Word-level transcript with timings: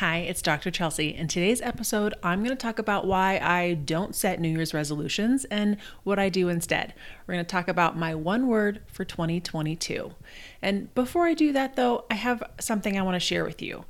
Hi, 0.00 0.20
it's 0.20 0.40
Dr. 0.40 0.70
Chelsea. 0.70 1.14
In 1.14 1.28
today's 1.28 1.60
episode, 1.60 2.14
I'm 2.22 2.38
going 2.38 2.56
to 2.56 2.56
talk 2.56 2.78
about 2.78 3.06
why 3.06 3.38
I 3.38 3.74
don't 3.74 4.14
set 4.14 4.40
New 4.40 4.48
Year's 4.48 4.72
resolutions 4.72 5.44
and 5.50 5.76
what 6.04 6.18
I 6.18 6.30
do 6.30 6.48
instead. 6.48 6.94
We're 7.26 7.34
going 7.34 7.44
to 7.44 7.50
talk 7.50 7.68
about 7.68 7.98
my 7.98 8.14
one 8.14 8.46
word 8.46 8.80
for 8.86 9.04
2022. 9.04 10.14
And 10.62 10.94
before 10.94 11.26
I 11.26 11.34
do 11.34 11.52
that, 11.52 11.76
though, 11.76 12.06
I 12.10 12.14
have 12.14 12.42
something 12.58 12.96
I 12.96 13.02
want 13.02 13.16
to 13.16 13.20
share 13.20 13.44
with 13.44 13.60
you. 13.60 13.84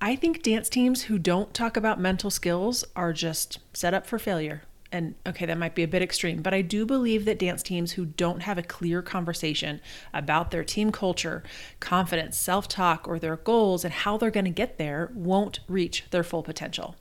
I 0.00 0.16
think 0.16 0.42
dance 0.42 0.70
teams 0.70 1.02
who 1.02 1.18
don't 1.18 1.52
talk 1.52 1.76
about 1.76 2.00
mental 2.00 2.30
skills 2.30 2.82
are 2.96 3.12
just 3.12 3.58
set 3.74 3.92
up 3.92 4.06
for 4.06 4.18
failure 4.18 4.62
and 4.92 5.14
okay, 5.26 5.46
that 5.46 5.58
might 5.58 5.74
be 5.74 5.82
a 5.82 5.88
bit 5.88 6.02
extreme, 6.02 6.42
but 6.42 6.54
I 6.54 6.62
do 6.62 6.84
believe 6.84 7.24
that 7.24 7.38
dance 7.38 7.62
teams 7.62 7.92
who 7.92 8.06
don't 8.06 8.42
have 8.42 8.58
a 8.58 8.62
clear 8.62 9.02
conversation 9.02 9.80
about 10.12 10.50
their 10.50 10.64
team 10.64 10.90
culture, 10.90 11.42
confidence, 11.78 12.36
self 12.36 12.66
talk, 12.66 13.06
or 13.06 13.18
their 13.18 13.36
goals 13.36 13.84
and 13.84 13.92
how 13.92 14.16
they're 14.16 14.30
going 14.30 14.44
to 14.44 14.50
get 14.50 14.78
there 14.78 15.10
won't 15.14 15.60
reach 15.68 16.04
their 16.10 16.24
full 16.24 16.42
potential. 16.42 16.96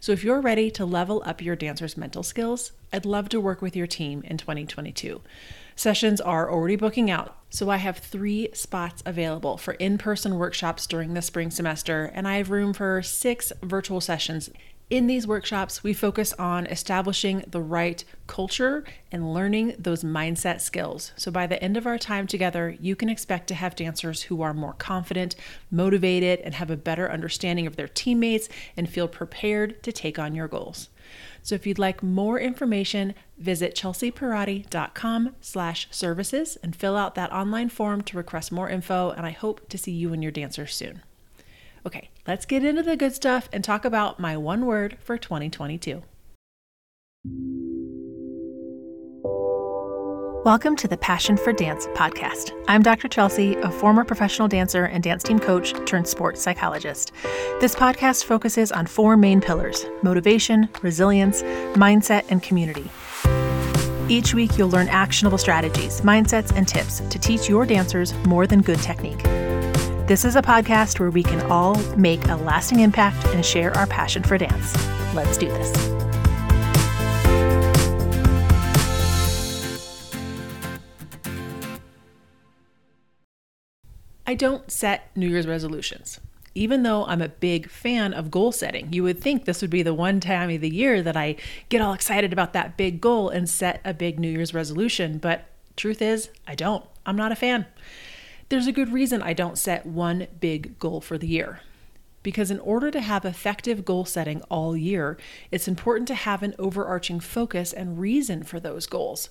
So, 0.00 0.12
if 0.12 0.24
you're 0.24 0.40
ready 0.40 0.70
to 0.72 0.84
level 0.84 1.22
up 1.24 1.40
your 1.40 1.54
dancer's 1.54 1.96
mental 1.96 2.22
skills, 2.22 2.72
I'd 2.92 3.06
love 3.06 3.28
to 3.28 3.40
work 3.40 3.62
with 3.62 3.76
your 3.76 3.86
team 3.86 4.22
in 4.26 4.36
2022. 4.36 5.20
Sessions 5.76 6.20
are 6.20 6.50
already 6.50 6.76
booking 6.76 7.10
out, 7.10 7.36
so 7.48 7.70
I 7.70 7.76
have 7.76 7.98
three 7.98 8.48
spots 8.52 9.02
available 9.06 9.56
for 9.56 9.74
in 9.74 9.96
person 9.96 10.36
workshops 10.36 10.86
during 10.86 11.14
the 11.14 11.22
spring 11.22 11.50
semester, 11.50 12.10
and 12.12 12.26
I 12.26 12.36
have 12.36 12.50
room 12.50 12.72
for 12.72 13.00
six 13.02 13.52
virtual 13.62 14.00
sessions 14.00 14.50
in 14.90 15.06
these 15.06 15.26
workshops, 15.26 15.84
we 15.84 15.94
focus 15.94 16.32
on 16.32 16.66
establishing 16.66 17.44
the 17.46 17.62
right 17.62 18.04
culture 18.26 18.84
and 19.12 19.32
learning 19.32 19.76
those 19.78 20.02
mindset 20.02 20.60
skills. 20.60 21.12
So 21.16 21.30
by 21.30 21.46
the 21.46 21.62
end 21.62 21.76
of 21.76 21.86
our 21.86 21.96
time 21.96 22.26
together, 22.26 22.76
you 22.80 22.96
can 22.96 23.08
expect 23.08 23.46
to 23.48 23.54
have 23.54 23.76
dancers 23.76 24.22
who 24.22 24.42
are 24.42 24.52
more 24.52 24.72
confident, 24.72 25.36
motivated, 25.70 26.40
and 26.40 26.54
have 26.54 26.70
a 26.70 26.76
better 26.76 27.10
understanding 27.10 27.68
of 27.68 27.76
their 27.76 27.88
teammates 27.88 28.48
and 28.76 28.88
feel 28.88 29.06
prepared 29.06 29.80
to 29.84 29.92
take 29.92 30.18
on 30.18 30.34
your 30.34 30.48
goals. 30.48 30.88
So 31.42 31.54
if 31.54 31.66
you'd 31.66 31.78
like 31.78 32.02
more 32.02 32.38
information, 32.38 33.14
visit 33.38 33.74
chelseapierotti.com 33.74 35.36
slash 35.40 35.88
services 35.90 36.58
and 36.62 36.74
fill 36.76 36.96
out 36.96 37.14
that 37.14 37.32
online 37.32 37.68
form 37.68 38.02
to 38.02 38.16
request 38.16 38.52
more 38.52 38.68
info, 38.68 39.10
and 39.10 39.24
I 39.24 39.30
hope 39.30 39.68
to 39.68 39.78
see 39.78 39.92
you 39.92 40.12
and 40.12 40.22
your 40.22 40.32
dancers 40.32 40.74
soon. 40.74 41.02
Okay, 41.86 42.10
let's 42.26 42.44
get 42.44 42.64
into 42.64 42.82
the 42.82 42.96
good 42.96 43.14
stuff 43.14 43.48
and 43.52 43.64
talk 43.64 43.86
about 43.86 44.20
my 44.20 44.36
one 44.36 44.66
word 44.66 44.98
for 45.00 45.16
2022. 45.16 46.02
Welcome 50.44 50.76
to 50.76 50.88
the 50.88 50.96
Passion 50.96 51.36
for 51.36 51.52
Dance 51.52 51.86
podcast. 51.88 52.52
I'm 52.68 52.82
Dr. 52.82 53.08
Chelsea, 53.08 53.56
a 53.56 53.70
former 53.70 54.04
professional 54.04 54.48
dancer 54.48 54.84
and 54.84 55.02
dance 55.02 55.22
team 55.22 55.38
coach 55.38 55.72
turned 55.86 56.06
sports 56.06 56.42
psychologist. 56.42 57.12
This 57.60 57.74
podcast 57.74 58.24
focuses 58.24 58.72
on 58.72 58.86
four 58.86 59.16
main 59.16 59.40
pillars 59.40 59.86
motivation, 60.02 60.68
resilience, 60.82 61.42
mindset, 61.74 62.24
and 62.30 62.42
community. 62.42 62.90
Each 64.08 64.34
week, 64.34 64.58
you'll 64.58 64.70
learn 64.70 64.88
actionable 64.88 65.38
strategies, 65.38 66.00
mindsets, 66.02 66.54
and 66.54 66.66
tips 66.66 67.00
to 67.00 67.18
teach 67.18 67.48
your 67.48 67.64
dancers 67.64 68.12
more 68.26 68.46
than 68.46 68.60
good 68.60 68.80
technique. 68.80 69.24
This 70.10 70.24
is 70.24 70.34
a 70.34 70.42
podcast 70.42 70.98
where 70.98 71.12
we 71.12 71.22
can 71.22 71.40
all 71.52 71.76
make 71.94 72.26
a 72.26 72.34
lasting 72.34 72.80
impact 72.80 73.24
and 73.26 73.46
share 73.46 73.72
our 73.76 73.86
passion 73.86 74.24
for 74.24 74.36
dance. 74.36 74.74
Let's 75.14 75.38
do 75.38 75.46
this. 75.46 75.72
I 84.26 84.34
don't 84.34 84.68
set 84.68 85.16
New 85.16 85.28
Year's 85.28 85.46
resolutions. 85.46 86.18
Even 86.56 86.82
though 86.82 87.04
I'm 87.04 87.22
a 87.22 87.28
big 87.28 87.70
fan 87.70 88.12
of 88.12 88.32
goal 88.32 88.50
setting, 88.50 88.92
you 88.92 89.04
would 89.04 89.20
think 89.20 89.44
this 89.44 89.62
would 89.62 89.70
be 89.70 89.84
the 89.84 89.94
one 89.94 90.18
time 90.18 90.50
of 90.50 90.60
the 90.60 90.74
year 90.74 91.04
that 91.04 91.16
I 91.16 91.36
get 91.68 91.80
all 91.80 91.92
excited 91.92 92.32
about 92.32 92.52
that 92.54 92.76
big 92.76 93.00
goal 93.00 93.28
and 93.28 93.48
set 93.48 93.80
a 93.84 93.94
big 93.94 94.18
New 94.18 94.30
Year's 94.30 94.54
resolution. 94.54 95.18
But 95.18 95.44
truth 95.76 96.02
is, 96.02 96.30
I 96.48 96.56
don't. 96.56 96.84
I'm 97.06 97.14
not 97.14 97.30
a 97.30 97.36
fan. 97.36 97.66
There's 98.50 98.66
a 98.66 98.72
good 98.72 98.92
reason 98.92 99.22
I 99.22 99.32
don't 99.32 99.56
set 99.56 99.86
one 99.86 100.26
big 100.40 100.76
goal 100.80 101.00
for 101.00 101.16
the 101.16 101.28
year. 101.28 101.60
Because 102.24 102.50
in 102.50 102.58
order 102.58 102.90
to 102.90 103.00
have 103.00 103.24
effective 103.24 103.84
goal 103.84 104.04
setting 104.04 104.42
all 104.50 104.76
year, 104.76 105.16
it's 105.52 105.68
important 105.68 106.08
to 106.08 106.16
have 106.16 106.42
an 106.42 106.56
overarching 106.58 107.20
focus 107.20 107.72
and 107.72 108.00
reason 108.00 108.42
for 108.42 108.58
those 108.58 108.86
goals. 108.86 109.30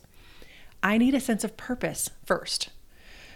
I 0.81 0.97
need 0.97 1.13
a 1.13 1.19
sense 1.19 1.43
of 1.43 1.57
purpose 1.57 2.09
first. 2.25 2.69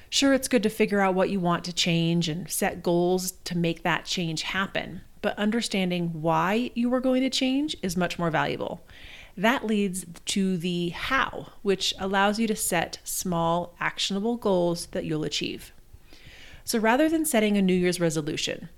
Sure, 0.10 0.34
it's 0.34 0.48
good 0.48 0.64
to 0.64 0.70
figure 0.70 1.02
out 1.02 1.16
what 1.16 1.30
you 1.30 1.42
want 1.42 1.66
to 1.66 1.74
change 1.74 2.30
and 2.30 2.50
set 2.50 2.82
goals 2.82 3.32
to 3.44 3.58
make 3.58 3.84
that 3.84 4.06
change 4.06 4.44
happen, 4.44 5.02
but 5.22 5.38
understanding 5.38 6.22
why 6.22 6.72
you 6.76 6.94
are 6.94 7.02
going 7.02 7.24
to 7.24 7.30
change 7.30 7.76
is 7.84 7.98
much 7.98 8.18
more 8.18 8.32
valuable. 8.32 8.86
That 9.36 9.66
leads 9.66 10.06
to 10.26 10.58
the 10.58 10.90
how, 10.90 11.48
which 11.62 11.94
allows 12.00 12.40
you 12.40 12.48
to 12.48 12.56
set 12.56 13.00
small, 13.04 13.76
actionable 13.80 14.38
goals 14.38 14.88
that 14.88 15.06
you'll 15.06 15.24
achieve. 15.24 15.74
So 16.64 16.80
rather 16.80 17.10
than 17.10 17.26
setting 17.26 17.58
a 17.58 17.62
New 17.62 17.74
Year's 17.74 18.00
resolution, 18.00 18.70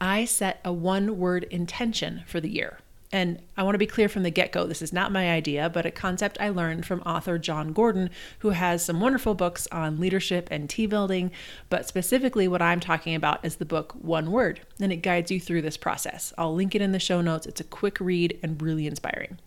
I 0.00 0.24
set 0.24 0.60
a 0.64 0.72
one 0.72 1.18
word 1.18 1.44
intention 1.44 2.22
for 2.26 2.40
the 2.40 2.48
year. 2.48 2.78
And 3.14 3.42
I 3.58 3.62
want 3.62 3.74
to 3.74 3.78
be 3.78 3.86
clear 3.86 4.08
from 4.08 4.22
the 4.22 4.30
get 4.30 4.52
go 4.52 4.66
this 4.66 4.80
is 4.80 4.92
not 4.92 5.12
my 5.12 5.30
idea, 5.30 5.68
but 5.68 5.84
a 5.84 5.90
concept 5.90 6.38
I 6.40 6.48
learned 6.48 6.86
from 6.86 7.02
author 7.02 7.36
Jon 7.36 7.74
Gordon, 7.74 8.08
who 8.38 8.50
has 8.50 8.82
some 8.82 9.00
wonderful 9.00 9.34
books 9.34 9.68
on 9.70 10.00
leadership 10.00 10.48
and 10.50 10.70
team 10.70 10.88
building. 10.88 11.30
But 11.68 11.86
specifically, 11.86 12.48
what 12.48 12.62
I'm 12.62 12.80
talking 12.80 13.14
about 13.14 13.44
is 13.44 13.56
the 13.56 13.66
book 13.66 13.92
One 14.00 14.32
Word, 14.32 14.62
and 14.80 14.90
it 14.90 15.02
guides 15.02 15.30
you 15.30 15.38
through 15.38 15.60
this 15.60 15.76
process. 15.76 16.32
I'll 16.38 16.54
link 16.54 16.74
it 16.74 16.80
in 16.80 16.92
the 16.92 16.98
show 16.98 17.20
notes. 17.20 17.46
It's 17.46 17.60
a 17.60 17.64
quick 17.64 18.00
read 18.00 18.38
and 18.42 18.62
really 18.62 18.86
inspiring. 18.86 19.38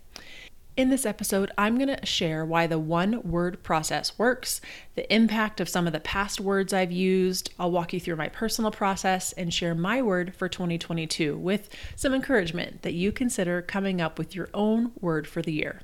In 0.77 0.89
this 0.89 1.05
episode, 1.05 1.51
I'm 1.57 1.77
going 1.77 1.95
to 1.95 2.05
share 2.05 2.43
why 2.43 2.67
the 2.67 2.77
one 2.77 3.21
word 3.23 3.63
process 3.63 4.19
works, 4.19 4.59
the 4.95 5.13
impact 5.13 5.61
of 5.61 5.69
some 5.69 5.87
of 5.87 5.93
the 5.93 6.01
past 6.01 6.41
words 6.41 6.73
I've 6.73 6.91
used. 6.91 7.49
I'll 7.57 7.71
walk 7.71 7.93
you 7.93 7.99
through 8.01 8.17
my 8.17 8.27
personal 8.27 8.71
process 8.71 9.31
and 9.31 9.53
share 9.53 9.73
my 9.73 10.01
word 10.01 10.35
for 10.35 10.49
2022 10.49 11.37
with 11.37 11.69
some 11.95 12.13
encouragement 12.13 12.81
that 12.81 12.93
you 12.93 13.13
consider 13.13 13.61
coming 13.61 14.01
up 14.01 14.19
with 14.19 14.35
your 14.35 14.49
own 14.53 14.91
word 14.99 15.27
for 15.27 15.41
the 15.41 15.53
year. 15.53 15.79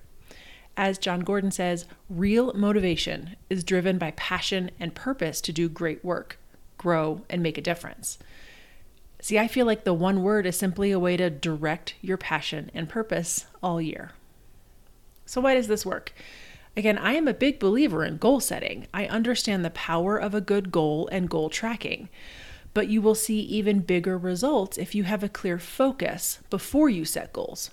As 0.76 0.98
Jon 0.98 1.22
Gordon 1.22 1.52
says, 1.52 1.86
real 2.10 2.52
motivation 2.52 3.38
is 3.50 3.64
driven 3.64 3.98
by 3.98 4.12
passion 4.12 4.72
and 4.78 4.94
purpose 4.94 5.40
to 5.42 5.54
do 5.54 5.70
great 5.70 6.04
work, 6.04 6.38
grow, 6.78 7.22
and 7.30 7.42
make 7.42 7.58
a 7.58 7.62
difference. 7.62 8.18
See, 9.22 9.40
I 9.40 9.48
feel 9.48 9.66
like 9.66 9.86
the 9.86 9.94
one 9.94 10.22
word 10.22 10.46
is 10.46 10.58
simply 10.58 10.92
a 10.92 11.00
way 11.00 11.16
to 11.16 11.30
direct 11.30 11.96
your 12.02 12.18
passion 12.18 12.72
and 12.74 12.90
purpose 12.90 13.46
all 13.64 13.82
year. 13.82 14.12
So, 15.32 15.40
why 15.40 15.54
does 15.54 15.68
this 15.68 15.86
work? 15.86 16.14
Again, 16.76 16.98
I 16.98 17.14
am 17.14 17.26
a 17.26 17.34
big 17.34 17.58
believer 17.58 18.04
in 18.04 18.18
goal 18.18 18.42
setting. 18.42 18.88
I 18.94 19.06
understand 19.06 19.64
the 19.64 19.70
power 19.70 20.18
of 20.18 20.36
a 20.36 20.42
good 20.42 20.74
goal 20.74 21.08
and 21.10 21.30
goal 21.30 21.50
tracking. 21.50 22.10
But 22.74 22.90
you 22.90 23.02
will 23.02 23.16
see 23.16 23.40
even 23.40 23.80
bigger 23.80 24.18
results 24.18 24.78
if 24.78 24.94
you 24.94 25.06
have 25.06 25.24
a 25.24 25.30
clear 25.30 25.58
focus 25.58 26.40
before 26.50 26.90
you 26.90 27.06
set 27.06 27.32
goals. 27.32 27.72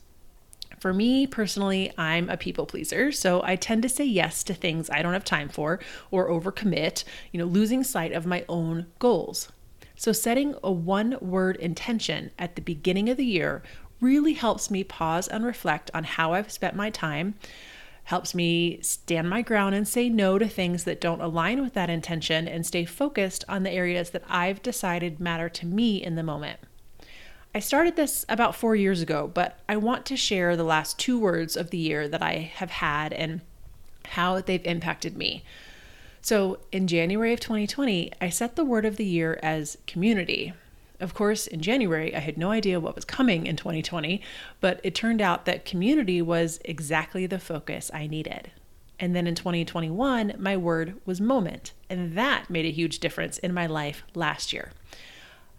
For 0.78 0.94
me 0.94 1.26
personally, 1.26 1.90
I'm 1.98 2.30
a 2.30 2.36
people 2.36 2.64
pleaser, 2.64 3.10
so 3.10 3.42
I 3.42 3.56
tend 3.56 3.82
to 3.82 3.88
say 3.88 4.04
yes 4.04 4.44
to 4.44 4.54
things 4.54 4.88
I 4.88 5.02
don't 5.02 5.12
have 5.12 5.24
time 5.24 5.48
for 5.48 5.80
or 6.12 6.30
overcommit, 6.30 7.02
you 7.32 7.40
know, 7.40 7.46
losing 7.46 7.82
sight 7.82 8.12
of 8.12 8.24
my 8.24 8.44
own 8.48 8.86
goals. 9.00 9.50
So 9.96 10.12
setting 10.12 10.54
a 10.62 10.70
one 10.70 11.18
word 11.20 11.56
intention 11.56 12.30
at 12.38 12.54
the 12.54 12.62
beginning 12.62 13.08
of 13.08 13.16
the 13.16 13.26
year 13.26 13.64
really 14.00 14.34
helps 14.34 14.70
me 14.70 14.84
pause 14.84 15.28
and 15.28 15.44
reflect 15.44 15.90
on 15.92 16.04
how 16.04 16.32
I've 16.32 16.52
spent 16.52 16.76
my 16.76 16.90
time, 16.90 17.34
helps 18.04 18.34
me 18.34 18.80
stand 18.80 19.28
my 19.28 19.42
ground 19.42 19.74
and 19.74 19.86
say 19.86 20.08
no 20.08 20.38
to 20.38 20.48
things 20.48 20.84
that 20.84 21.00
don't 21.00 21.20
align 21.20 21.60
with 21.60 21.74
that 21.74 21.90
intention 21.90 22.48
and 22.48 22.64
stay 22.64 22.84
focused 22.84 23.44
on 23.48 23.62
the 23.62 23.70
areas 23.70 24.10
that 24.10 24.22
I've 24.28 24.62
decided 24.62 25.20
matter 25.20 25.48
to 25.50 25.66
me 25.66 26.02
in 26.02 26.14
the 26.14 26.22
moment. 26.22 26.58
I 27.54 27.60
started 27.60 27.96
this 27.96 28.24
about 28.28 28.54
four 28.54 28.76
years 28.76 29.02
ago, 29.02 29.30
but 29.32 29.58
I 29.68 29.76
want 29.76 30.06
to 30.06 30.16
share 30.16 30.56
the 30.56 30.64
last 30.64 30.98
two 30.98 31.18
words 31.18 31.56
of 31.56 31.70
the 31.70 31.78
year 31.78 32.06
that 32.08 32.22
I 32.22 32.50
have 32.54 32.70
had 32.70 33.12
and 33.12 33.40
how 34.06 34.40
they've 34.40 34.64
impacted 34.64 35.16
me. 35.16 35.44
So, 36.20 36.58
in 36.72 36.86
January 36.86 37.32
of 37.32 37.40
2020, 37.40 38.12
I 38.20 38.28
set 38.28 38.56
the 38.56 38.64
word 38.64 38.84
of 38.84 38.96
the 38.96 39.04
year 39.04 39.38
as 39.42 39.78
community. 39.86 40.52
Of 41.00 41.14
course, 41.14 41.46
in 41.46 41.60
January, 41.60 42.14
I 42.14 42.18
had 42.18 42.36
no 42.36 42.50
idea 42.50 42.80
what 42.80 42.96
was 42.96 43.04
coming 43.04 43.46
in 43.46 43.54
2020, 43.54 44.20
but 44.60 44.80
it 44.82 44.94
turned 44.94 45.20
out 45.20 45.44
that 45.44 45.64
community 45.64 46.20
was 46.20 46.58
exactly 46.64 47.26
the 47.26 47.38
focus 47.38 47.90
I 47.94 48.08
needed. 48.08 48.50
And 48.98 49.14
then 49.14 49.28
in 49.28 49.36
2021, 49.36 50.34
my 50.38 50.56
word 50.56 51.00
was 51.06 51.20
moment, 51.20 51.72
and 51.88 52.16
that 52.18 52.50
made 52.50 52.66
a 52.66 52.72
huge 52.72 52.98
difference 52.98 53.38
in 53.38 53.54
my 53.54 53.66
life 53.66 54.02
last 54.14 54.52
year. 54.52 54.72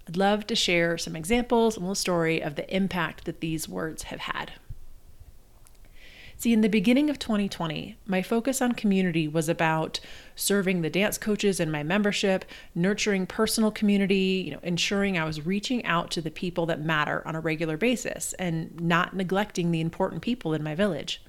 I'd 0.07 0.18
love 0.18 0.45
to 0.47 0.56
share 0.56 0.97
some 0.97 1.15
examples 1.15 1.75
and 1.75 1.83
a 1.83 1.86
little 1.86 1.95
story 1.95 2.41
of 2.41 2.56
the 2.56 2.75
impact 2.75 3.24
that 3.25 3.39
these 3.39 3.69
words 3.69 4.03
have 4.03 4.21
had. 4.21 4.53
See, 6.39 6.53
in 6.53 6.62
the 6.62 6.69
beginning 6.69 7.09
of 7.09 7.19
2020, 7.19 7.97
my 8.06 8.21
focus 8.21 8.62
on 8.62 8.71
community 8.71 9.27
was 9.27 9.50
about 9.50 10.00
serving 10.38 10.81
the 10.81 10.89
dance 10.89 11.18
coaches 11.18 11.59
in 11.59 11.69
my 11.69 11.83
membership, 11.83 12.45
nurturing 12.74 13.27
personal 13.27 13.71
community, 13.71 14.41
you 14.45 14.51
know, 14.51 14.62
ensuring 14.63 15.18
I 15.18 15.25
was 15.25 15.45
reaching 15.45 15.83
out 15.83 16.12
to 16.12 16.21
the 16.21 16.31
people 16.31 16.65
that 16.68 16.80
matter 16.80 17.21
on 17.27 17.36
a 17.36 17.41
regular 17.41 17.75
basis 17.75 18.31
and 18.39 18.80
not 18.80 19.13
neglecting 19.13 19.71
the 19.71 19.81
important 19.81 20.21
people 20.21 20.53
in 20.53 20.63
my 20.63 20.75
village. 20.75 21.21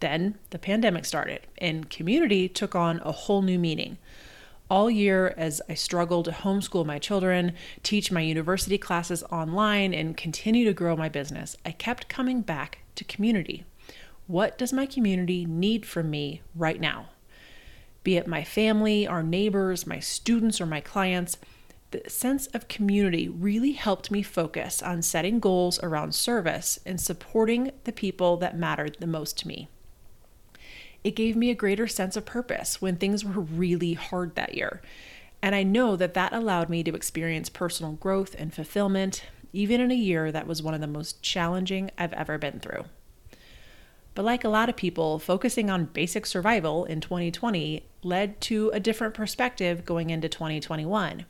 Then 0.00 0.36
the 0.50 0.58
pandemic 0.58 1.04
started 1.04 1.42
and 1.58 1.88
community 1.88 2.48
took 2.48 2.74
on 2.74 3.00
a 3.04 3.12
whole 3.12 3.42
new 3.42 3.60
meaning. 3.60 3.96
All 4.68 4.90
year, 4.90 5.34
as 5.36 5.62
I 5.68 5.74
struggled 5.74 6.24
to 6.24 6.32
homeschool 6.32 6.84
my 6.84 6.98
children, 6.98 7.52
teach 7.84 8.10
my 8.10 8.22
university 8.22 8.76
classes 8.76 9.22
online, 9.30 9.94
and 9.94 10.16
continue 10.16 10.64
to 10.64 10.72
grow 10.72 10.96
my 10.96 11.08
business, 11.08 11.56
I 11.64 11.70
kept 11.70 12.08
coming 12.08 12.40
back 12.40 12.78
to 12.96 13.04
community. 13.04 13.64
What 14.28 14.58
does 14.58 14.74
my 14.74 14.84
community 14.84 15.46
need 15.46 15.86
from 15.86 16.10
me 16.10 16.42
right 16.54 16.78
now? 16.78 17.06
Be 18.04 18.18
it 18.18 18.26
my 18.26 18.44
family, 18.44 19.06
our 19.06 19.22
neighbors, 19.22 19.86
my 19.86 20.00
students, 20.00 20.60
or 20.60 20.66
my 20.66 20.82
clients, 20.82 21.38
the 21.92 22.02
sense 22.08 22.46
of 22.48 22.68
community 22.68 23.26
really 23.26 23.72
helped 23.72 24.10
me 24.10 24.22
focus 24.22 24.82
on 24.82 25.00
setting 25.00 25.40
goals 25.40 25.82
around 25.82 26.14
service 26.14 26.78
and 26.84 27.00
supporting 27.00 27.70
the 27.84 27.92
people 27.92 28.36
that 28.36 28.58
mattered 28.58 28.98
the 29.00 29.06
most 29.06 29.38
to 29.38 29.48
me. 29.48 29.68
It 31.02 31.16
gave 31.16 31.34
me 31.34 31.48
a 31.48 31.54
greater 31.54 31.86
sense 31.86 32.14
of 32.14 32.26
purpose 32.26 32.82
when 32.82 32.96
things 32.96 33.24
were 33.24 33.40
really 33.40 33.94
hard 33.94 34.34
that 34.34 34.54
year. 34.54 34.82
And 35.40 35.54
I 35.54 35.62
know 35.62 35.96
that 35.96 36.12
that 36.12 36.34
allowed 36.34 36.68
me 36.68 36.82
to 36.82 36.94
experience 36.94 37.48
personal 37.48 37.92
growth 37.92 38.36
and 38.38 38.52
fulfillment, 38.52 39.24
even 39.54 39.80
in 39.80 39.90
a 39.90 39.94
year 39.94 40.30
that 40.30 40.46
was 40.46 40.62
one 40.62 40.74
of 40.74 40.82
the 40.82 40.86
most 40.86 41.22
challenging 41.22 41.90
I've 41.96 42.12
ever 42.12 42.36
been 42.36 42.60
through. 42.60 42.84
But 44.18 44.24
like 44.24 44.42
a 44.42 44.48
lot 44.48 44.68
of 44.68 44.74
people, 44.74 45.20
focusing 45.20 45.70
on 45.70 45.84
basic 45.84 46.26
survival 46.26 46.84
in 46.84 47.00
2020 47.00 47.86
led 48.02 48.40
to 48.40 48.68
a 48.70 48.80
different 48.80 49.14
perspective 49.14 49.84
going 49.84 50.10
into 50.10 50.28
2021. 50.28 51.24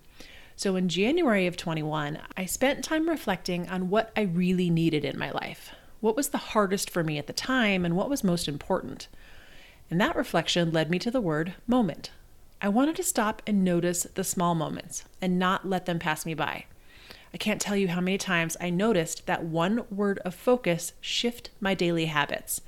So 0.57 0.75
in 0.75 0.89
January 0.89 1.47
of 1.47 1.59
21, 1.59 2.19
I 2.35 2.47
spent 2.47 2.83
time 2.83 3.11
reflecting 3.11 3.69
on 3.69 3.91
what 3.91 4.11
I 4.17 4.23
really 4.23 4.71
needed 4.71 5.05
in 5.05 5.19
my 5.19 5.31
life. 5.31 5.73
What 6.01 6.17
was 6.17 6.31
the 6.31 6.39
hardest 6.39 6.89
for 6.89 7.05
me 7.05 7.19
at 7.19 7.27
the 7.27 7.35
time 7.35 7.85
and 7.85 7.95
what 7.95 8.09
was 8.09 8.25
most 8.25 8.49
important? 8.49 9.09
And 9.91 10.01
that 10.01 10.17
reflection 10.17 10.73
led 10.73 10.91
me 10.91 10.99
to 11.01 11.11
the 11.11 11.21
word 11.21 11.53
moment. 11.67 12.11
I 12.63 12.71
wanted 12.71 12.97
to 12.97 13.03
stop 13.03 13.43
and 13.47 13.63
notice 13.63 14.05
the 14.15 14.25
small 14.25 14.55
moments 14.55 15.05
and 15.21 15.39
not 15.39 15.69
let 15.69 15.85
them 15.85 15.99
pass 15.99 16.25
me 16.25 16.33
by. 16.33 16.65
I 17.33 17.37
can't 17.37 17.61
tell 17.61 17.77
you 17.77 17.89
how 17.89 18.01
many 18.01 18.19
times 18.19 18.57
I 18.61 18.71
noticed 18.71 19.27
that 19.27 19.45
one 19.45 19.85
word 19.91 20.19
of 20.21 20.35
focus 20.35 20.93
shift 21.01 21.51
my 21.61 21.75
daily 21.75 22.07
habits. 22.07 22.61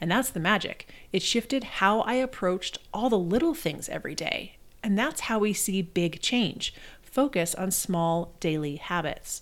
And 0.00 0.10
that's 0.10 0.30
the 0.30 0.40
magic. 0.40 0.88
It 1.12 1.22
shifted 1.22 1.64
how 1.64 2.00
I 2.00 2.14
approached 2.14 2.78
all 2.92 3.08
the 3.08 3.18
little 3.18 3.54
things 3.54 3.88
every 3.88 4.14
day. 4.14 4.56
And 4.82 4.98
that's 4.98 5.22
how 5.22 5.38
we 5.38 5.52
see 5.52 5.82
big 5.82 6.20
change 6.20 6.74
focus 7.02 7.54
on 7.54 7.70
small 7.70 8.34
daily 8.40 8.74
habits. 8.76 9.40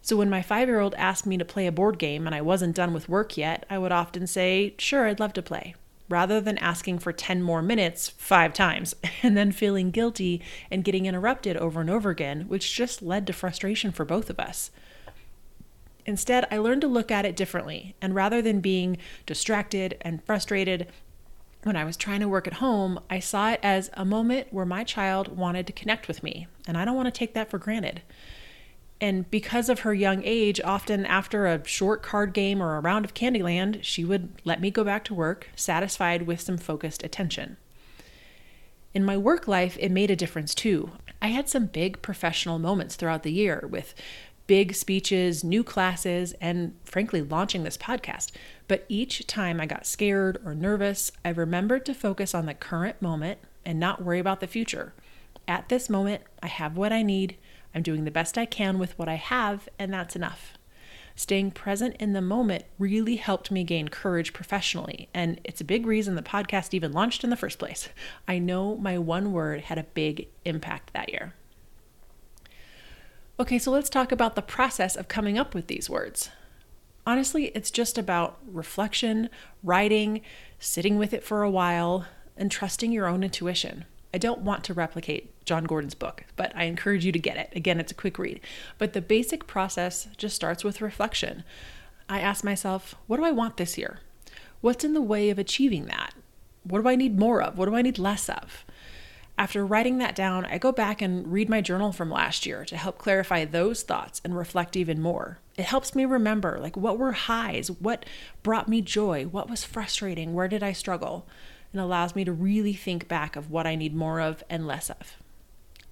So 0.00 0.16
when 0.16 0.30
my 0.30 0.42
five 0.42 0.68
year 0.68 0.80
old 0.80 0.94
asked 0.94 1.26
me 1.26 1.36
to 1.38 1.44
play 1.44 1.66
a 1.66 1.72
board 1.72 1.98
game 1.98 2.26
and 2.26 2.34
I 2.34 2.40
wasn't 2.40 2.76
done 2.76 2.94
with 2.94 3.08
work 3.08 3.36
yet, 3.36 3.66
I 3.68 3.78
would 3.78 3.90
often 3.90 4.26
say, 4.26 4.74
Sure, 4.78 5.06
I'd 5.06 5.18
love 5.18 5.32
to 5.32 5.42
play 5.42 5.74
rather 6.08 6.40
than 6.40 6.58
asking 6.58 6.98
for 6.98 7.12
10 7.12 7.42
more 7.42 7.62
minutes 7.62 8.10
five 8.10 8.52
times 8.52 8.94
and 9.22 9.36
then 9.36 9.52
feeling 9.52 9.90
guilty 9.90 10.42
and 10.70 10.84
getting 10.84 11.06
interrupted 11.06 11.56
over 11.56 11.80
and 11.80 11.90
over 11.90 12.10
again, 12.10 12.42
which 12.48 12.74
just 12.74 13.02
led 13.02 13.26
to 13.26 13.32
frustration 13.32 13.90
for 13.90 14.04
both 14.04 14.30
of 14.30 14.38
us. 14.38 14.70
Instead, 16.06 16.46
I 16.50 16.58
learned 16.58 16.82
to 16.82 16.88
look 16.88 17.10
at 17.10 17.24
it 17.24 17.36
differently, 17.36 17.94
and 18.02 18.14
rather 18.14 18.42
than 18.42 18.60
being 18.60 18.98
distracted 19.24 19.96
and 20.02 20.22
frustrated 20.24 20.86
when 21.62 21.76
I 21.76 21.84
was 21.84 21.96
trying 21.96 22.20
to 22.20 22.28
work 22.28 22.46
at 22.46 22.54
home, 22.54 23.00
I 23.08 23.20
saw 23.20 23.50
it 23.50 23.60
as 23.62 23.90
a 23.94 24.04
moment 24.04 24.48
where 24.50 24.66
my 24.66 24.84
child 24.84 25.34
wanted 25.34 25.66
to 25.66 25.72
connect 25.72 26.06
with 26.06 26.22
me, 26.22 26.46
and 26.68 26.76
I 26.76 26.84
don't 26.84 26.96
want 26.96 27.06
to 27.06 27.18
take 27.18 27.32
that 27.34 27.50
for 27.50 27.58
granted. 27.58 28.02
And 29.04 29.30
because 29.30 29.68
of 29.68 29.80
her 29.80 29.92
young 29.92 30.22
age, 30.24 30.62
often 30.64 31.04
after 31.04 31.46
a 31.46 31.62
short 31.68 32.02
card 32.02 32.32
game 32.32 32.62
or 32.62 32.74
a 32.74 32.80
round 32.80 33.04
of 33.04 33.12
Candyland, 33.12 33.80
she 33.82 34.02
would 34.02 34.30
let 34.44 34.62
me 34.62 34.70
go 34.70 34.82
back 34.82 35.04
to 35.04 35.14
work, 35.14 35.48
satisfied 35.54 36.22
with 36.22 36.40
some 36.40 36.56
focused 36.56 37.02
attention. 37.02 37.58
In 38.94 39.04
my 39.04 39.18
work 39.18 39.46
life, 39.46 39.76
it 39.78 39.90
made 39.90 40.10
a 40.10 40.16
difference 40.16 40.54
too. 40.54 40.92
I 41.20 41.26
had 41.26 41.50
some 41.50 41.66
big 41.66 42.00
professional 42.00 42.58
moments 42.58 42.96
throughout 42.96 43.24
the 43.24 43.32
year 43.32 43.68
with 43.70 43.94
big 44.46 44.74
speeches, 44.74 45.44
new 45.44 45.62
classes, 45.62 46.32
and 46.40 46.74
frankly, 46.86 47.20
launching 47.20 47.62
this 47.62 47.76
podcast. 47.76 48.32
But 48.68 48.86
each 48.88 49.26
time 49.26 49.60
I 49.60 49.66
got 49.66 49.84
scared 49.84 50.40
or 50.46 50.54
nervous, 50.54 51.12
I 51.22 51.28
remembered 51.28 51.84
to 51.84 51.94
focus 51.94 52.34
on 52.34 52.46
the 52.46 52.54
current 52.54 53.02
moment 53.02 53.38
and 53.66 53.78
not 53.78 54.02
worry 54.02 54.18
about 54.18 54.40
the 54.40 54.46
future. 54.46 54.94
At 55.46 55.68
this 55.68 55.90
moment, 55.90 56.22
I 56.42 56.46
have 56.46 56.78
what 56.78 56.90
I 56.90 57.02
need 57.02 57.36
I'm 57.74 57.82
doing 57.82 58.04
the 58.04 58.10
best 58.10 58.38
I 58.38 58.46
can 58.46 58.78
with 58.78 58.98
what 58.98 59.08
I 59.08 59.16
have, 59.16 59.68
and 59.78 59.92
that's 59.92 60.16
enough. 60.16 60.54
Staying 61.16 61.52
present 61.52 61.96
in 62.00 62.12
the 62.12 62.20
moment 62.20 62.64
really 62.78 63.16
helped 63.16 63.50
me 63.50 63.62
gain 63.62 63.88
courage 63.88 64.32
professionally, 64.32 65.08
and 65.14 65.40
it's 65.44 65.60
a 65.60 65.64
big 65.64 65.86
reason 65.86 66.14
the 66.14 66.22
podcast 66.22 66.74
even 66.74 66.92
launched 66.92 67.22
in 67.22 67.30
the 67.30 67.36
first 67.36 67.58
place. 67.58 67.88
I 68.26 68.38
know 68.38 68.76
my 68.76 68.98
one 68.98 69.32
word 69.32 69.62
had 69.62 69.78
a 69.78 69.84
big 69.84 70.28
impact 70.44 70.92
that 70.92 71.10
year. 71.10 71.34
Okay, 73.38 73.58
so 73.58 73.70
let's 73.70 73.90
talk 73.90 74.12
about 74.12 74.34
the 74.34 74.42
process 74.42 74.96
of 74.96 75.08
coming 75.08 75.38
up 75.38 75.54
with 75.54 75.68
these 75.68 75.90
words. 75.90 76.30
Honestly, 77.06 77.46
it's 77.46 77.70
just 77.70 77.98
about 77.98 78.38
reflection, 78.46 79.28
writing, 79.62 80.20
sitting 80.58 80.98
with 80.98 81.12
it 81.12 81.22
for 81.22 81.42
a 81.42 81.50
while, 81.50 82.06
and 82.36 82.50
trusting 82.50 82.90
your 82.90 83.06
own 83.06 83.22
intuition. 83.22 83.84
I 84.14 84.18
don't 84.18 84.42
want 84.42 84.62
to 84.64 84.74
replicate 84.74 85.44
Jon 85.44 85.64
Gordon's 85.64 85.96
book, 85.96 86.24
but 86.36 86.54
I 86.54 86.64
encourage 86.64 87.04
you 87.04 87.10
to 87.10 87.18
get 87.18 87.36
it. 87.36 87.50
Again, 87.52 87.80
it's 87.80 87.90
a 87.90 87.96
quick 87.96 88.16
read. 88.16 88.40
But 88.78 88.92
the 88.92 89.02
basic 89.02 89.48
process 89.48 90.06
just 90.16 90.36
starts 90.36 90.62
with 90.62 90.80
reflection. 90.80 91.42
I 92.08 92.20
ask 92.20 92.44
myself, 92.44 92.94
what 93.08 93.16
do 93.16 93.24
I 93.24 93.32
want 93.32 93.56
this 93.56 93.76
year? 93.76 93.98
What's 94.60 94.84
in 94.84 94.94
the 94.94 95.02
way 95.02 95.30
of 95.30 95.38
achieving 95.40 95.86
that? 95.86 96.14
What 96.62 96.80
do 96.80 96.88
I 96.88 96.94
need 96.94 97.18
more 97.18 97.42
of? 97.42 97.58
What 97.58 97.68
do 97.68 97.74
I 97.74 97.82
need 97.82 97.98
less 97.98 98.28
of? 98.28 98.64
After 99.36 99.66
writing 99.66 99.98
that 99.98 100.14
down, 100.14 100.44
I 100.44 100.58
go 100.58 100.70
back 100.70 101.02
and 101.02 101.32
read 101.32 101.48
my 101.48 101.60
journal 101.60 101.90
from 101.90 102.08
last 102.08 102.46
year 102.46 102.64
to 102.66 102.76
help 102.76 102.98
clarify 102.98 103.44
those 103.44 103.82
thoughts 103.82 104.20
and 104.24 104.36
reflect 104.36 104.76
even 104.76 105.02
more. 105.02 105.40
It 105.56 105.64
helps 105.64 105.96
me 105.96 106.04
remember 106.04 106.60
like 106.60 106.76
what 106.76 107.00
were 107.00 107.12
highs, 107.12 107.68
what 107.68 108.06
brought 108.44 108.68
me 108.68 108.80
joy, 108.80 109.24
what 109.24 109.50
was 109.50 109.64
frustrating, 109.64 110.34
where 110.34 110.46
did 110.46 110.62
I 110.62 110.70
struggle? 110.70 111.26
And 111.74 111.82
allows 111.82 112.14
me 112.14 112.24
to 112.24 112.32
really 112.32 112.72
think 112.72 113.08
back 113.08 113.36
of 113.36 113.50
what 113.50 113.66
I 113.66 113.74
need 113.74 113.94
more 113.94 114.20
of 114.20 114.42
and 114.48 114.66
less 114.66 114.88
of. 114.88 115.18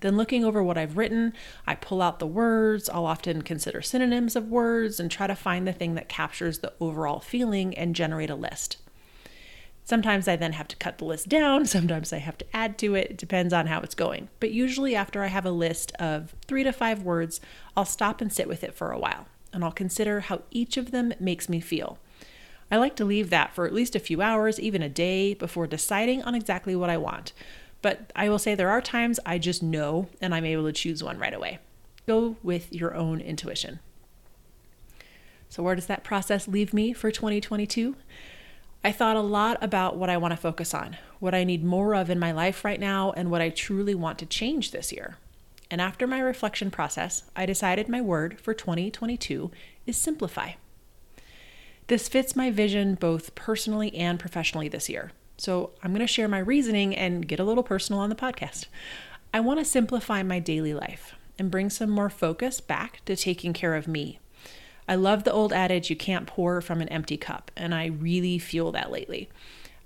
Then, 0.00 0.16
looking 0.16 0.44
over 0.44 0.62
what 0.62 0.78
I've 0.78 0.96
written, 0.96 1.34
I 1.66 1.74
pull 1.74 2.00
out 2.00 2.18
the 2.18 2.26
words. 2.26 2.88
I'll 2.88 3.04
often 3.04 3.42
consider 3.42 3.82
synonyms 3.82 4.34
of 4.34 4.48
words 4.48 4.98
and 4.98 5.10
try 5.10 5.26
to 5.26 5.36
find 5.36 5.68
the 5.68 5.72
thing 5.72 5.94
that 5.94 6.08
captures 6.08 6.58
the 6.58 6.72
overall 6.80 7.20
feeling 7.20 7.76
and 7.76 7.94
generate 7.94 8.30
a 8.30 8.34
list. 8.34 8.78
Sometimes 9.84 10.26
I 10.26 10.36
then 10.36 10.52
have 10.52 10.68
to 10.68 10.76
cut 10.76 10.98
the 10.98 11.04
list 11.04 11.28
down, 11.28 11.66
sometimes 11.66 12.12
I 12.12 12.18
have 12.18 12.38
to 12.38 12.56
add 12.56 12.78
to 12.78 12.94
it. 12.94 13.10
It 13.10 13.18
depends 13.18 13.52
on 13.52 13.66
how 13.66 13.80
it's 13.80 13.94
going. 13.94 14.28
But 14.40 14.52
usually, 14.52 14.96
after 14.96 15.22
I 15.22 15.26
have 15.26 15.44
a 15.46 15.50
list 15.50 15.92
of 16.00 16.34
three 16.46 16.64
to 16.64 16.72
five 16.72 17.02
words, 17.02 17.40
I'll 17.76 17.84
stop 17.84 18.20
and 18.20 18.32
sit 18.32 18.48
with 18.48 18.64
it 18.64 18.74
for 18.74 18.92
a 18.92 18.98
while 18.98 19.26
and 19.52 19.62
I'll 19.62 19.72
consider 19.72 20.20
how 20.20 20.42
each 20.50 20.76
of 20.76 20.90
them 20.90 21.12
makes 21.20 21.48
me 21.48 21.60
feel. 21.60 21.98
I 22.72 22.78
like 22.78 22.96
to 22.96 23.04
leave 23.04 23.28
that 23.28 23.54
for 23.54 23.66
at 23.66 23.74
least 23.74 23.94
a 23.94 24.00
few 24.00 24.22
hours, 24.22 24.58
even 24.58 24.80
a 24.80 24.88
day, 24.88 25.34
before 25.34 25.66
deciding 25.66 26.22
on 26.22 26.34
exactly 26.34 26.74
what 26.74 26.88
I 26.88 26.96
want. 26.96 27.34
But 27.82 28.10
I 28.16 28.30
will 28.30 28.38
say 28.38 28.54
there 28.54 28.70
are 28.70 28.80
times 28.80 29.20
I 29.26 29.36
just 29.36 29.62
know 29.62 30.08
and 30.22 30.34
I'm 30.34 30.46
able 30.46 30.64
to 30.64 30.72
choose 30.72 31.04
one 31.04 31.18
right 31.18 31.34
away. 31.34 31.58
Go 32.06 32.36
with 32.42 32.72
your 32.72 32.94
own 32.94 33.20
intuition. 33.20 33.80
So, 35.50 35.62
where 35.62 35.74
does 35.74 35.86
that 35.86 36.02
process 36.02 36.48
leave 36.48 36.72
me 36.72 36.94
for 36.94 37.10
2022? 37.10 37.94
I 38.82 38.90
thought 38.90 39.16
a 39.16 39.20
lot 39.20 39.62
about 39.62 39.98
what 39.98 40.08
I 40.08 40.16
want 40.16 40.32
to 40.32 40.36
focus 40.38 40.72
on, 40.72 40.96
what 41.20 41.34
I 41.34 41.44
need 41.44 41.62
more 41.62 41.94
of 41.94 42.08
in 42.08 42.18
my 42.18 42.32
life 42.32 42.64
right 42.64 42.80
now, 42.80 43.12
and 43.12 43.30
what 43.30 43.42
I 43.42 43.50
truly 43.50 43.94
want 43.94 44.18
to 44.20 44.26
change 44.26 44.70
this 44.70 44.90
year. 44.90 45.18
And 45.70 45.78
after 45.78 46.06
my 46.06 46.20
reflection 46.20 46.70
process, 46.70 47.24
I 47.36 47.44
decided 47.44 47.88
my 47.90 48.00
word 48.00 48.40
for 48.40 48.54
2022 48.54 49.50
is 49.86 49.98
simplify. 49.98 50.52
This 51.88 52.08
fits 52.08 52.36
my 52.36 52.50
vision 52.50 52.94
both 52.94 53.34
personally 53.34 53.94
and 53.94 54.18
professionally 54.18 54.68
this 54.68 54.88
year. 54.88 55.12
So 55.36 55.70
I'm 55.82 55.92
going 55.92 56.00
to 56.00 56.06
share 56.06 56.28
my 56.28 56.38
reasoning 56.38 56.94
and 56.94 57.26
get 57.26 57.40
a 57.40 57.44
little 57.44 57.64
personal 57.64 58.00
on 58.00 58.10
the 58.10 58.14
podcast. 58.14 58.66
I 59.34 59.40
want 59.40 59.58
to 59.58 59.64
simplify 59.64 60.22
my 60.22 60.38
daily 60.38 60.74
life 60.74 61.14
and 61.38 61.50
bring 61.50 61.70
some 61.70 61.90
more 61.90 62.10
focus 62.10 62.60
back 62.60 63.04
to 63.06 63.16
taking 63.16 63.52
care 63.52 63.74
of 63.74 63.88
me. 63.88 64.20
I 64.88 64.94
love 64.94 65.24
the 65.24 65.32
old 65.32 65.52
adage, 65.52 65.90
you 65.90 65.96
can't 65.96 66.26
pour 66.26 66.60
from 66.60 66.80
an 66.80 66.88
empty 66.88 67.16
cup, 67.16 67.50
and 67.56 67.74
I 67.74 67.86
really 67.86 68.38
feel 68.38 68.72
that 68.72 68.90
lately. 68.90 69.28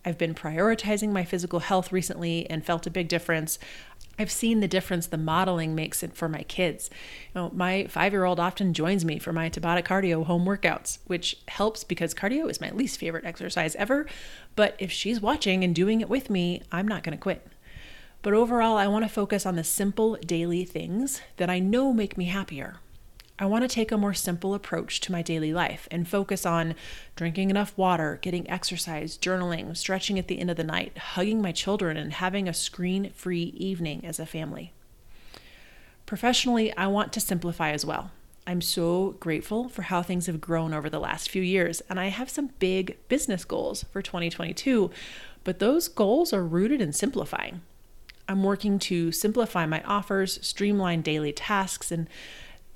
I've 0.07 0.17
been 0.17 0.35
prioritizing 0.35 1.11
my 1.11 1.25
physical 1.25 1.59
health 1.59 1.91
recently 1.91 2.49
and 2.49 2.65
felt 2.65 2.87
a 2.87 2.91
big 2.91 3.09
difference. 3.09 3.59
I've 4.19 4.31
seen 4.31 4.61
the 4.61 4.69
difference 4.69 5.09
the 5.09 5.19
modeling 5.19 5.75
makes 5.75 6.03
it 6.03 6.17
for 6.17 6.29
my 6.29 6.43
kids. 6.45 6.89
You 7.35 7.41
know, 7.41 7.51
my 7.53 7.87
five 7.89 8.13
year 8.13 8.25
old 8.25 8.39
often 8.39 8.73
joins 8.73 9.05
me 9.05 9.19
for 9.19 9.33
my 9.33 9.51
Tabata 9.51 9.83
cardio 9.85 10.25
home 10.25 10.47
workouts, 10.47 10.99
which 11.07 11.37
helps 11.49 11.83
because 11.83 12.15
cardio 12.15 12.49
is 12.49 12.61
my 12.61 12.71
least 12.71 12.99
favorite 13.01 13.27
exercise 13.27 13.75
ever. 13.75 14.07
But 14.55 14.77
if 14.79 14.93
she's 14.93 15.21
watching 15.21 15.65
and 15.65 15.75
doing 15.75 16.01
it 16.01 16.09
with 16.09 16.31
me, 16.31 16.63
I'm 16.71 16.87
not 16.87 17.03
going 17.03 17.17
to 17.17 17.21
quit. 17.21 17.47
But 18.23 18.33
overall, 18.33 18.77
I 18.77 18.87
want 18.87 19.05
to 19.05 19.11
focus 19.11 19.45
on 19.45 19.57
the 19.57 19.65
simple 19.65 20.17
daily 20.25 20.65
things 20.65 21.21
that 21.37 21.51
I 21.51 21.59
know 21.59 21.93
make 21.93 22.17
me 22.17 22.27
happier. 22.27 22.77
I 23.39 23.45
want 23.45 23.63
to 23.63 23.69
take 23.69 23.93
a 23.93 23.99
more 23.99 24.15
simple 24.15 24.55
approach 24.55 25.01
to 25.03 25.13
my 25.13 25.21
daily 25.21 25.53
life 25.53 25.87
and 25.91 26.09
focus 26.09 26.47
on 26.47 26.75
drinking 27.17 27.51
enough 27.51 27.77
water, 27.77 28.19
getting 28.23 28.49
exercise, 28.49 29.19
journaling, 29.19 29.77
stretching 29.77 30.19
at 30.19 30.27
the 30.27 30.39
end 30.39 30.51
of 30.51 30.57
the 30.57 30.65
night, 30.65 30.97
hugging 30.97 31.43
my 31.43 31.53
children, 31.53 31.99
and 31.99 32.15
having 32.15 32.49
a 32.49 32.55
screen 32.55 33.11
free 33.11 33.53
evening 33.57 34.07
as 34.07 34.19
a 34.19 34.25
family. 34.25 34.73
Professionally, 36.07 36.75
I 36.79 36.87
want 36.87 37.13
to 37.13 37.21
simplify 37.21 37.73
as 37.73 37.85
well. 37.85 38.11
I'm 38.47 38.63
so 38.63 39.17
grateful 39.21 39.69
for 39.69 39.83
how 39.83 40.03
things 40.03 40.27
have 40.27 40.41
grown 40.41 40.73
over 40.73 40.89
the 40.89 41.01
last 41.01 41.31
few 41.31 41.43
years, 41.43 41.83
and 41.91 42.01
I 42.01 42.07
have 42.07 42.31
some 42.31 42.51
big 42.59 42.97
business 43.09 43.45
goals 43.45 43.85
for 43.93 44.01
2022, 44.01 44.91
but 45.45 45.59
those 45.59 45.89
goals 45.89 46.33
are 46.33 46.45
rooted 46.45 46.81
in 46.81 46.93
simplifying. 46.95 47.61
I'm 48.29 48.43
working 48.43 48.79
to 48.81 49.13
simplify 49.13 49.67
my 49.67 49.83
offers, 49.83 50.39
streamline 50.47 51.03
daily 51.03 51.33
tasks, 51.33 51.93
and 51.93 52.09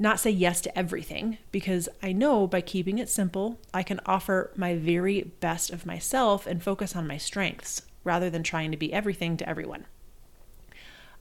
not 0.01 0.19
say 0.19 0.31
yes 0.31 0.63
to 0.63 0.79
everything 0.79 1.37
because 1.53 1.89
I 2.03 2.13
know 2.13 2.47
by 2.47 2.63
keeping 2.63 2.99
it 2.99 3.11
simple, 3.11 3.61
I 3.75 3.83
can 3.83 4.01
offer 4.07 4.51
my 4.57 4.75
very 4.75 5.23
best 5.41 5.71
of 5.71 5.85
myself 5.85 6.47
and 6.47 6.63
focus 6.63 6.97
on 6.97 7.07
my 7.07 7.19
strengths 7.19 7.83
rather 8.03 8.31
than 8.31 8.43
trying 8.43 8.71
to 8.71 8.79
be 8.79 8.95
everything 8.95 9.37
to 9.37 9.49
everyone. 9.49 9.85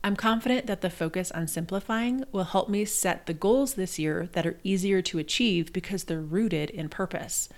I'm 0.02 0.16
confident 0.16 0.66
that 0.66 0.80
the 0.80 0.88
focus 0.88 1.30
on 1.30 1.46
simplifying 1.46 2.24
will 2.32 2.44
help 2.44 2.70
me 2.70 2.86
set 2.86 3.26
the 3.26 3.34
goals 3.34 3.74
this 3.74 3.98
year 3.98 4.30
that 4.32 4.46
are 4.46 4.58
easier 4.64 5.02
to 5.02 5.18
achieve 5.18 5.74
because 5.74 6.04
they're 6.04 6.22
rooted 6.22 6.70
in 6.70 6.88
purpose. 6.88 7.50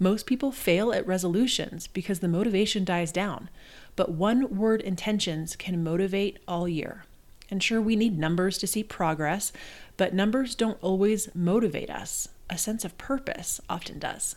Most 0.00 0.26
people 0.26 0.50
fail 0.50 0.92
at 0.92 1.06
resolutions 1.06 1.86
because 1.86 2.18
the 2.18 2.26
motivation 2.26 2.84
dies 2.84 3.12
down, 3.12 3.50
but 3.94 4.10
one 4.10 4.56
word 4.56 4.80
intentions 4.80 5.54
can 5.54 5.84
motivate 5.84 6.40
all 6.48 6.66
year. 6.66 7.04
And 7.50 7.62
sure, 7.62 7.80
we 7.80 7.96
need 7.96 8.18
numbers 8.18 8.58
to 8.58 8.66
see 8.66 8.84
progress, 8.84 9.52
but 9.96 10.14
numbers 10.14 10.54
don't 10.54 10.78
always 10.82 11.34
motivate 11.34 11.90
us. 11.90 12.28
A 12.48 12.56
sense 12.56 12.84
of 12.84 12.96
purpose 12.98 13.60
often 13.68 13.98
does. 13.98 14.36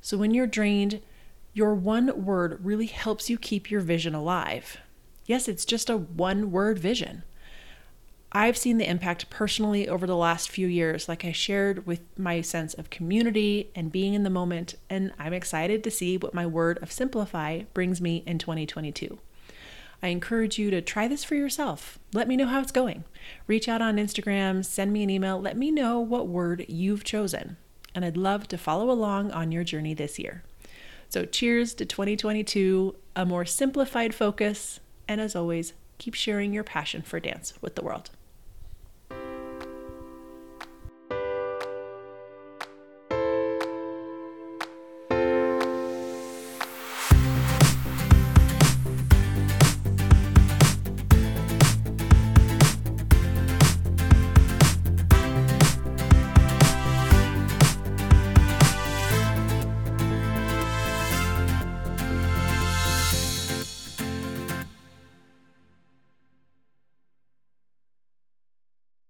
So 0.00 0.18
when 0.18 0.34
you're 0.34 0.46
drained, 0.46 1.00
your 1.54 1.74
one 1.74 2.24
word 2.24 2.64
really 2.64 2.86
helps 2.86 3.30
you 3.30 3.38
keep 3.38 3.70
your 3.70 3.80
vision 3.80 4.14
alive. 4.14 4.78
Yes, 5.24 5.48
it's 5.48 5.64
just 5.64 5.88
a 5.88 5.96
one 5.96 6.50
word 6.50 6.78
vision. 6.78 7.22
I've 8.36 8.58
seen 8.58 8.78
the 8.78 8.90
impact 8.90 9.30
personally 9.30 9.88
over 9.88 10.08
the 10.08 10.16
last 10.16 10.50
few 10.50 10.66
years, 10.66 11.08
like 11.08 11.24
I 11.24 11.30
shared 11.30 11.86
with 11.86 12.00
my 12.18 12.40
sense 12.40 12.74
of 12.74 12.90
community 12.90 13.70
and 13.76 13.92
being 13.92 14.12
in 14.12 14.24
the 14.24 14.30
moment, 14.30 14.74
and 14.90 15.12
I'm 15.20 15.32
excited 15.32 15.84
to 15.84 15.90
see 15.90 16.18
what 16.18 16.34
my 16.34 16.44
word 16.44 16.78
of 16.82 16.90
simplify 16.90 17.62
brings 17.72 18.00
me 18.00 18.24
in 18.26 18.38
2022. 18.38 19.18
I 20.04 20.08
encourage 20.08 20.58
you 20.58 20.70
to 20.70 20.82
try 20.82 21.08
this 21.08 21.24
for 21.24 21.34
yourself. 21.34 21.98
Let 22.12 22.28
me 22.28 22.36
know 22.36 22.46
how 22.46 22.60
it's 22.60 22.70
going. 22.70 23.04
Reach 23.46 23.70
out 23.70 23.80
on 23.80 23.96
Instagram, 23.96 24.62
send 24.62 24.92
me 24.92 25.02
an 25.02 25.08
email, 25.08 25.40
let 25.40 25.56
me 25.56 25.70
know 25.70 25.98
what 25.98 26.28
word 26.28 26.66
you've 26.68 27.04
chosen. 27.04 27.56
And 27.94 28.04
I'd 28.04 28.18
love 28.18 28.46
to 28.48 28.58
follow 28.58 28.90
along 28.90 29.30
on 29.30 29.50
your 29.50 29.64
journey 29.64 29.94
this 29.94 30.18
year. 30.18 30.42
So, 31.08 31.24
cheers 31.24 31.72
to 31.76 31.86
2022, 31.86 32.94
a 33.16 33.24
more 33.24 33.46
simplified 33.46 34.14
focus, 34.14 34.78
and 35.08 35.22
as 35.22 35.34
always, 35.34 35.72
keep 35.96 36.12
sharing 36.12 36.52
your 36.52 36.64
passion 36.64 37.00
for 37.00 37.18
dance 37.18 37.54
with 37.62 37.74
the 37.74 37.82
world. 37.82 38.10